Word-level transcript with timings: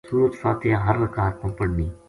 سورت 0.09 0.33
فاتحہ 0.41 0.79
ہر 0.85 0.95
رکات 1.03 1.33
ما 1.45 1.51
پڑھنی۔ 1.57 1.87